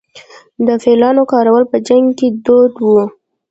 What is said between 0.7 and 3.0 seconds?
فیلانو کارول په جنګ کې دود و